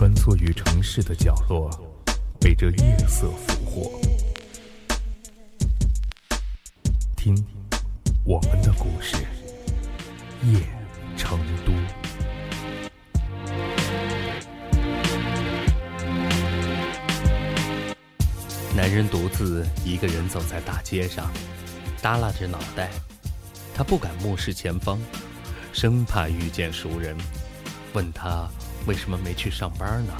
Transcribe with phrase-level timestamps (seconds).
[0.00, 1.70] 穿梭于城市的角落，
[2.40, 4.00] 被这夜色俘获。
[7.14, 7.36] 听，
[8.24, 9.18] 我们的故事，
[10.44, 10.58] 夜
[11.18, 11.72] 成都。
[18.74, 21.30] 男人独自一个人走在大街上，
[22.00, 22.88] 耷拉着脑袋，
[23.74, 24.98] 他不敢目视前方，
[25.74, 27.14] 生怕遇见熟人，
[27.92, 28.48] 问他
[28.86, 30.12] 为什么没去上班呢？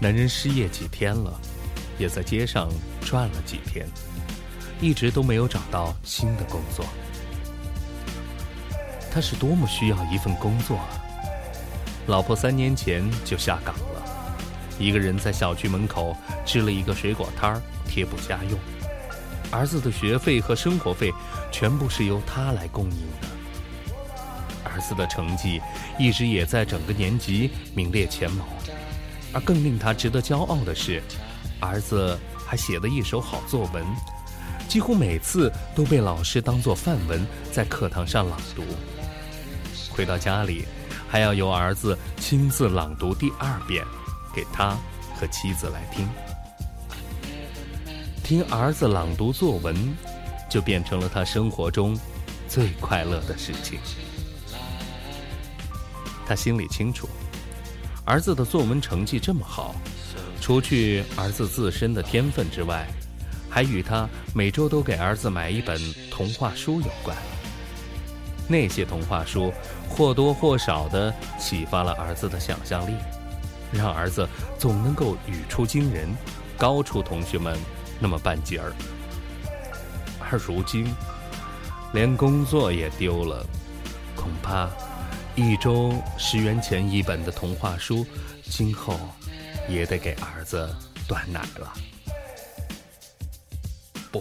[0.00, 1.40] 男人失业几天了，
[1.98, 2.68] 也在街上
[3.00, 3.86] 转了几天，
[4.80, 6.84] 一直都没有找到新的工作。
[9.10, 10.88] 他是多么需要一份工作啊！
[12.06, 14.02] 老婆三年前就下岗了。
[14.78, 18.58] 一个人在小区门口支了一个水果摊儿，贴补家用。
[19.50, 21.12] 儿子的学费和生活费
[21.50, 23.27] 全部是由他来供应的。
[24.78, 25.60] 儿子的成绩
[25.98, 28.44] 一直也在整个年级名列前茅，
[29.32, 31.02] 而更令他值得骄傲的是，
[31.58, 32.16] 儿子
[32.46, 33.84] 还写了一手好作文，
[34.68, 38.62] 几乎每次都被老师当作范文在课堂上朗读。
[39.90, 40.64] 回到家里，
[41.08, 43.84] 还要由儿子亲自朗读第二遍。
[44.32, 44.78] 给他
[45.16, 46.08] 和妻子来听，
[48.22, 49.74] 听儿子朗读作文，
[50.48, 51.98] 就变成了他生活中
[52.46, 53.80] 最快乐的事情。
[56.28, 57.08] 他心里清楚，
[58.04, 59.74] 儿子的作文成绩这么好，
[60.42, 62.86] 除去儿子自身的天分之外，
[63.48, 67.16] 还与他每周都给儿子买一本童话书有关。
[68.46, 69.50] 那些童话书
[69.88, 72.92] 或多或少地启发了儿子的想象力。
[73.70, 74.26] 让儿子
[74.58, 76.08] 总能够语出惊人，
[76.56, 77.58] 高出同学们
[77.98, 78.72] 那么半截儿。
[80.18, 80.94] 而如今，
[81.92, 83.44] 连工作也丢了，
[84.16, 84.70] 恐怕
[85.38, 88.04] 一周十元钱一本的童话书，
[88.50, 88.98] 今后
[89.68, 90.68] 也得给儿子
[91.06, 91.72] 断奶了。
[94.10, 94.20] 不，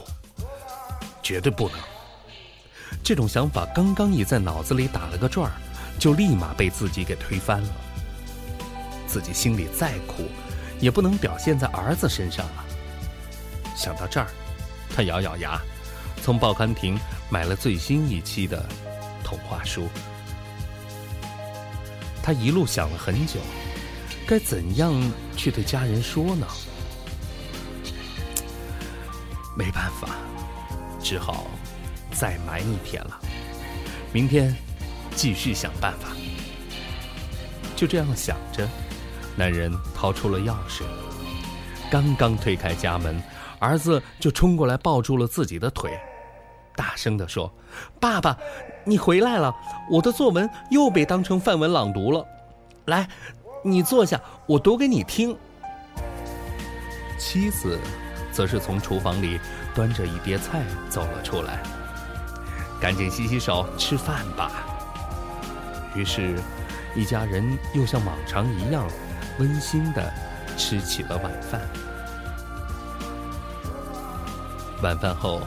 [1.23, 1.79] 绝对不能！
[3.03, 5.57] 这种想法刚刚一在脑子里打了个转儿，
[5.97, 7.69] 就立马被自己给推翻了。
[9.07, 10.25] 自己心里再苦，
[10.79, 12.63] 也不能表现在儿子身上啊！
[13.75, 14.28] 想到这儿，
[14.95, 15.59] 他咬咬牙，
[16.22, 16.95] 从报刊亭
[17.28, 18.63] 买了最新一期的
[19.23, 19.88] 童话书。
[22.27, 23.39] 他一路想了很久，
[24.27, 24.93] 该怎样
[25.38, 26.45] 去对家人说呢？
[29.55, 30.09] 没办法，
[31.01, 31.47] 只好
[32.11, 33.17] 再瞒一天了。
[34.11, 34.53] 明天
[35.16, 36.09] 继续想办法。
[37.77, 38.67] 就这样想着。
[39.37, 40.83] 男人掏出了钥匙，
[41.89, 43.23] 刚刚推开家门，
[43.57, 45.97] 儿子就冲过来抱住了自己的腿，
[46.77, 47.51] 大声地说
[47.99, 48.38] ：“爸爸，
[48.85, 49.53] 你回来了！
[49.91, 52.25] 我的作文又被当成范文朗读了。
[52.85, 53.05] 来，
[53.63, 55.35] 你坐下，我读给你听。”
[57.19, 57.79] 妻子
[58.31, 59.39] 则是从厨房里
[59.73, 61.63] 端着一碟菜走了出来，
[62.79, 64.51] 赶紧洗洗手，吃饭吧。
[65.95, 66.39] 于是，
[66.95, 68.87] 一家人又像往常一样。
[69.39, 70.11] 温馨的
[70.57, 71.61] 吃起了晚饭。
[74.81, 75.41] 晚饭后，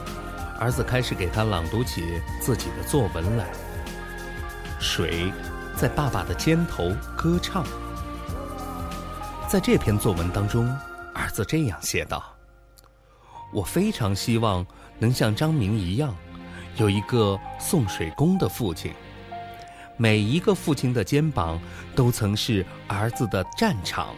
[0.61, 3.47] 儿子开始给他朗读起自己的作文来。
[4.79, 5.33] 水
[5.75, 7.65] 在爸爸的肩头歌唱。
[9.49, 10.67] 在这篇作文当中，
[11.15, 12.23] 儿子这样写道
[13.51, 14.63] ：“我非常希望
[14.99, 16.15] 能像张明一样，
[16.75, 18.93] 有一个送水工的父亲。”
[19.97, 21.59] 每一个父亲的肩膀
[21.95, 24.09] 都曾是儿子的战场。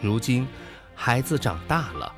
[0.00, 0.48] 如今，
[0.96, 2.12] 孩子长大了，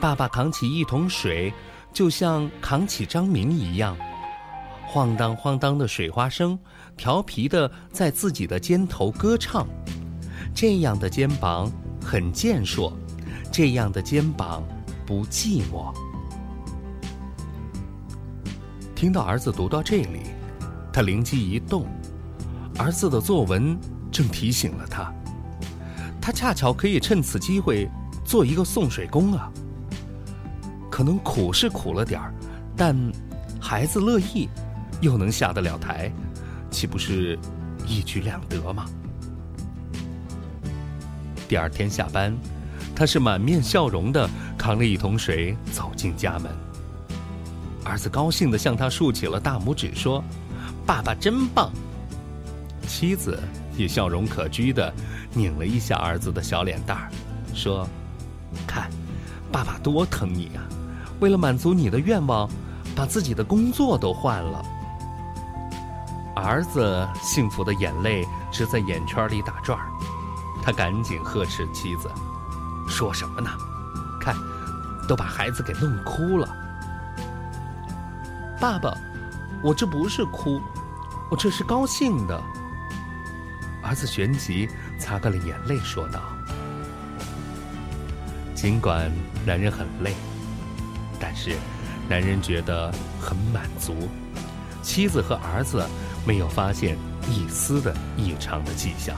[0.00, 1.54] 爸爸扛起一桶水，
[1.96, 3.96] 就像扛起张明一样，
[4.86, 6.58] 晃荡晃荡的水花声，
[6.94, 9.66] 调皮的在自己的肩头歌唱。
[10.54, 11.72] 这样的肩膀
[12.04, 12.94] 很健硕，
[13.50, 14.62] 这样的肩膀
[15.06, 15.90] 不寂寞。
[18.94, 20.20] 听到儿子读到这里。
[20.92, 21.86] 他灵机一动，
[22.76, 23.74] 儿子的作文
[24.12, 25.10] 正提醒了他，
[26.20, 27.88] 他恰巧可以趁此机会
[28.22, 29.50] 做一个送水工啊。
[30.96, 32.32] 可能苦是苦了点儿，
[32.74, 32.96] 但
[33.60, 34.48] 孩子乐意，
[35.02, 36.10] 又能下得了台，
[36.70, 37.38] 岂不是
[37.86, 38.86] 一举两得吗？
[41.46, 42.34] 第二天下班，
[42.94, 44.26] 他是满面笑容的
[44.56, 46.50] 扛了一桶水走进家门，
[47.84, 50.24] 儿子高兴的向他竖起了大拇指，说。
[50.86, 51.70] 爸爸真棒。
[52.88, 53.38] 妻子
[53.76, 54.90] 也笑容可掬的
[55.34, 57.10] 拧了一下儿子的小脸蛋儿，
[57.52, 57.86] 说
[58.66, 58.88] ：“看，
[59.52, 60.64] 爸爸多疼你啊！
[61.20, 62.48] 为了满足你的愿望，
[62.94, 64.64] 把自己的工作都换了。”
[66.36, 69.86] 儿子幸福的眼泪只在眼圈里打转儿，
[70.62, 72.10] 他赶紧呵斥妻子
[72.86, 73.50] ：“说什么呢？
[74.20, 74.36] 看，
[75.08, 76.46] 都把孩子给弄哭了。”
[78.60, 78.94] 爸爸，
[79.62, 80.60] 我这不是哭，
[81.30, 82.38] 我这是高兴的。
[83.82, 84.68] 儿子旋即
[84.98, 86.20] 擦干了眼泪，说道
[88.54, 89.10] ：“尽管
[89.46, 90.14] 男人很累，
[91.36, 91.54] 是
[92.08, 92.90] 男人觉得
[93.20, 94.08] 很满足。
[94.82, 95.86] 妻子和儿子。”
[96.26, 96.98] 没有发现
[97.30, 99.14] 一丝的异常的迹象。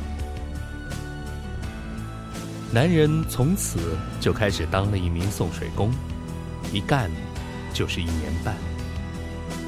[2.71, 5.91] 男人从此就开始当了一名送水工，
[6.71, 7.11] 一干
[7.73, 8.55] 就是一年半。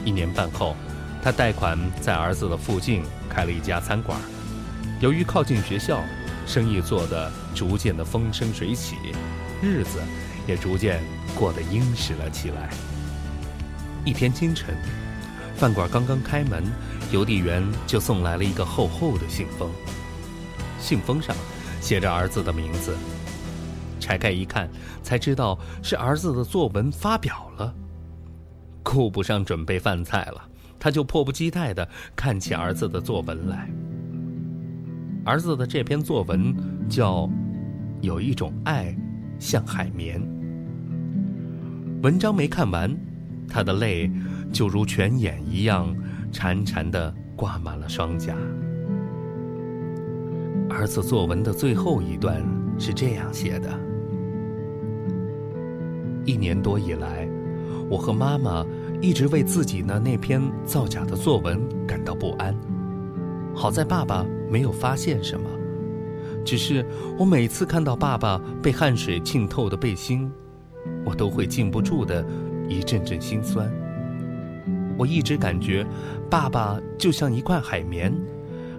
[0.05, 0.77] 一年半后，
[1.23, 4.21] 他贷款在儿子的附近开了一家餐馆。
[5.01, 6.05] 由于靠近学校，
[6.47, 8.97] 生意做得逐渐的风生水起，
[9.63, 9.99] 日子
[10.47, 11.03] 也逐渐
[11.35, 12.71] 过得殷实了起来。
[14.05, 14.75] 一天清晨。
[15.57, 16.65] 饭馆刚刚开门，
[17.13, 19.71] 邮递员就送来了一个厚厚的信封。
[20.79, 21.37] 信封上
[21.83, 22.97] 写着儿子的名字。
[24.01, 24.71] 拆开一看，
[25.03, 27.75] 才知道是儿子的作文发表了。
[28.83, 30.43] 顾不上准备饭菜了，
[30.79, 33.69] 他就迫不及待地看起儿子的作文来。
[35.27, 36.57] 儿子的这篇作文
[36.89, 37.25] 叫
[38.01, 38.97] 《有一种爱
[39.41, 40.21] 像海绵》。
[42.05, 42.97] 文章没看完，
[43.49, 44.09] 他的泪。
[44.53, 45.95] 就如泉眼一样，
[46.33, 48.35] 潺潺的挂满了双颊。
[50.69, 52.43] 儿子作文的最后一段
[52.77, 53.71] 是这样写的：
[56.25, 57.29] 一年多以来，
[57.89, 58.67] 我和妈妈
[59.01, 62.53] 一直为自己的那篇造假的作文感到不安。
[63.55, 65.49] 好在爸爸没有发现什么，
[66.45, 66.85] 只是
[67.19, 70.31] 我每次看到爸爸被汗水浸透的背心，
[71.05, 72.25] 我都会禁不住的
[72.69, 73.71] 一阵阵心酸。
[74.99, 75.87] 我一直感觉，
[76.29, 78.13] 爸爸就像一块海绵，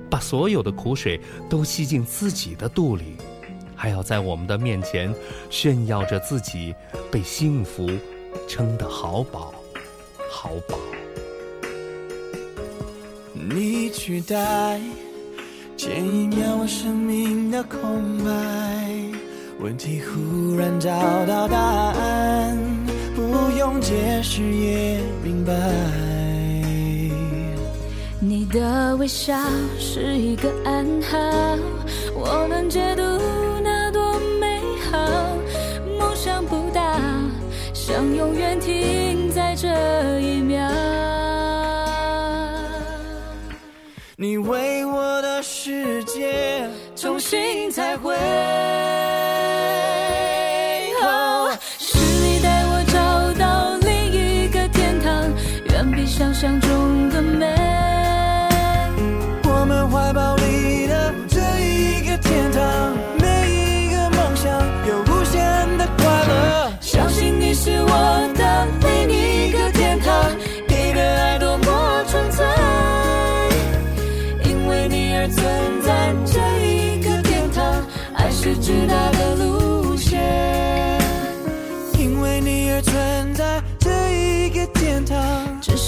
[0.10, 1.19] 把所有的苦水
[1.50, 3.16] 都吸进自己的肚里，
[3.75, 5.13] 还要在我们的面前
[5.50, 6.75] 炫耀着自己
[7.12, 7.90] 被幸福
[8.48, 9.54] 撑得好饱，
[10.30, 10.78] 好饱。
[13.34, 14.80] 你取代
[15.83, 17.80] 前一秒我生命的空
[18.24, 18.31] 白，
[19.60, 20.92] 问题忽然找
[21.25, 22.56] 到答案，
[23.16, 23.24] 不
[23.57, 25.51] 用解释也明白。
[28.19, 29.36] 你的微笑
[29.80, 31.18] 是一个暗号，
[32.13, 33.01] 我能解读
[33.63, 34.62] 那多美
[34.92, 35.00] 好。
[35.98, 37.00] 梦想不大，
[37.74, 38.60] 想永远
[47.31, 48.13] 心才会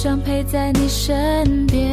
[0.04, 1.90] 想陪在你身边。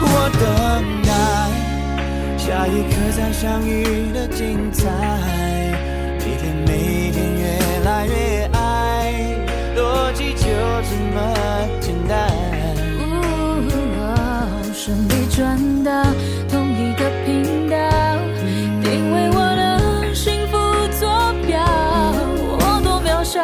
[0.00, 1.12] 我等待
[2.38, 4.88] 下一刻再相遇的精彩，
[6.18, 7.44] 每天每天越
[7.84, 9.12] 来越爱，
[9.76, 10.46] 逻辑就
[10.88, 11.20] 这么
[11.82, 12.55] 简单。
[14.86, 15.90] 顺利转到
[16.48, 17.76] 同一个频道，
[18.84, 20.56] 定位我的幸福
[21.00, 21.08] 坐
[21.44, 21.58] 标。
[22.56, 23.42] 我多渺小，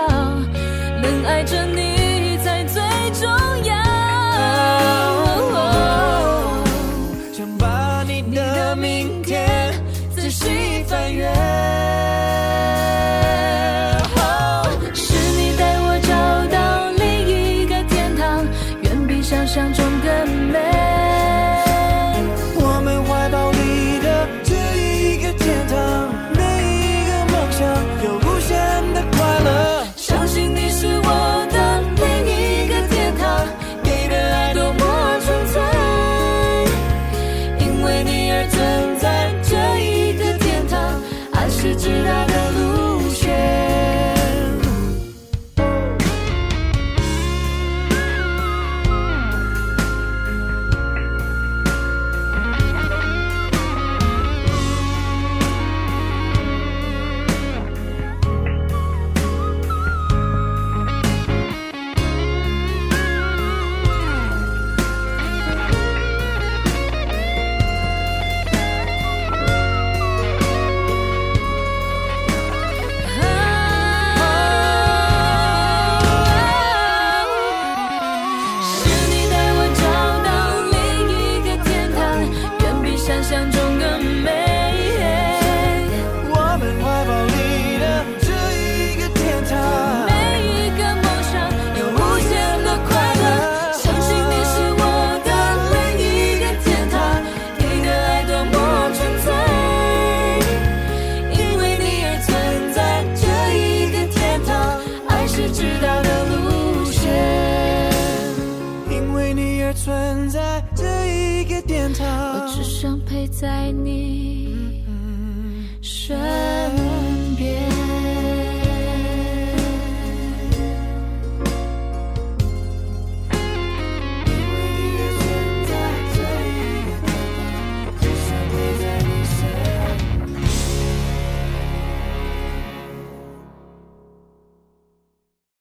[1.03, 2.81] 能爱着你才最
[3.19, 3.29] 重
[3.65, 3.75] 要。
[7.33, 9.75] 想把你的明天
[10.15, 11.29] 仔细翻阅。